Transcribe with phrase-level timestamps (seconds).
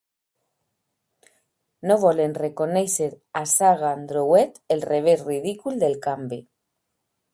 [1.91, 3.09] No volen reconèixer
[3.41, 6.45] a Sagan-Drouet el revés ridícul del canvi.